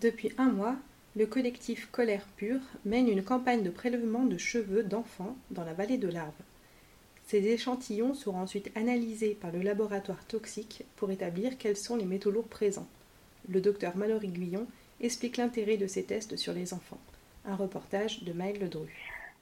[0.00, 0.76] Depuis un mois,
[1.14, 5.98] le collectif Colère Pure mène une campagne de prélèvement de cheveux d'enfants dans la vallée
[5.98, 6.32] de l'Arve.
[7.26, 12.30] Ces échantillons seront ensuite analysés par le laboratoire toxique pour établir quels sont les métaux
[12.30, 12.88] lourds présents.
[13.50, 14.66] Le docteur Mallory Guyon
[15.02, 17.00] explique l'intérêt de ces tests sur les enfants.
[17.44, 18.88] Un reportage de Maëlle Ledru.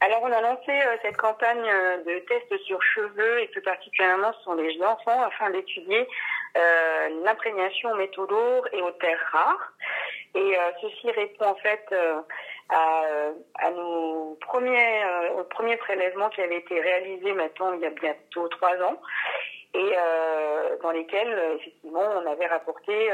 [0.00, 4.32] Alors, on a lancé euh, cette campagne euh, de tests sur cheveux et plus particulièrement
[4.42, 6.06] sur les enfants afin d'étudier
[6.56, 9.72] euh, l'imprégnation aux métaux lourds et aux terres rares.
[10.36, 12.20] Et euh, ceci répond en fait euh,
[12.68, 13.02] à,
[13.54, 18.76] à, nos premiers, euh, prélèvements qui avaient été réalisés maintenant il y a bientôt trois
[18.82, 19.00] ans
[19.74, 19.92] et
[20.82, 23.10] dans lesquels effectivement on avait rapporté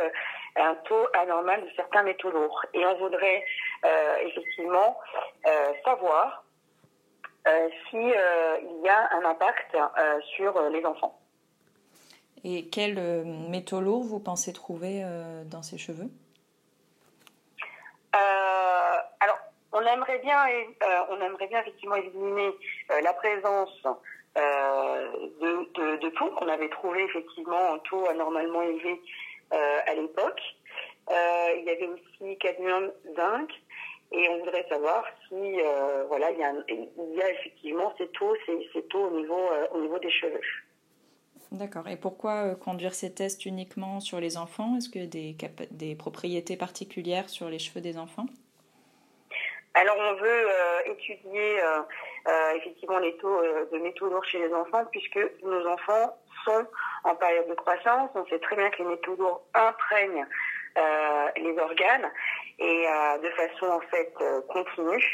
[0.54, 2.64] un taux anormal de certains métaux lourds.
[2.72, 3.44] Et on voudrait
[4.24, 4.96] effectivement
[5.84, 6.44] savoir
[7.48, 11.18] euh, si euh, il y a un impact euh, sur les enfants.
[12.44, 15.04] Et quels métaux lourds vous pensez trouver
[15.46, 16.10] dans ces cheveux
[19.20, 19.38] Alors,
[19.82, 20.38] on aimerait bien,
[21.10, 22.50] on aimerait bien effectivement éliminer
[23.02, 23.82] la présence
[24.36, 29.00] de, de, de taux qu'on avait trouvé effectivement un taux anormalement élevé
[29.50, 30.40] à l'époque.
[31.10, 33.50] il y avait aussi cadmium, zinc.
[34.12, 36.42] Et on voudrait savoir si euh, voilà il y,
[37.22, 40.40] a, effectivement ces taux, ces, ces au niveau, euh, au niveau des cheveux.
[41.50, 41.88] D'accord.
[41.88, 44.76] Et pourquoi euh, conduire ces tests uniquement sur les enfants?
[44.76, 45.36] Est-ce que des,
[45.70, 48.26] des propriétés particulières sur les cheveux des enfants?
[49.74, 50.46] Alors on veut
[50.86, 51.60] étudier
[52.56, 56.66] effectivement les taux de métaux lourds chez les enfants puisque nos enfants sont
[57.04, 58.10] en période de croissance.
[58.14, 60.26] On sait très bien que les métaux lourds imprègnent
[61.36, 62.10] les organes
[62.58, 65.04] et euh, de façon en fait euh, continue.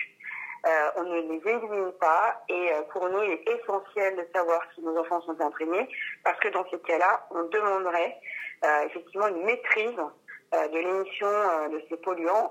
[0.67, 4.83] Euh, on ne les élimine pas et pour nous il est essentiel de savoir si
[4.83, 5.89] nos enfants sont imprégnés
[6.25, 8.17] parce que dans ces cas-là on demanderait
[8.87, 9.97] effectivement une maîtrise
[10.53, 11.29] de l'émission
[11.71, 12.51] de ces polluants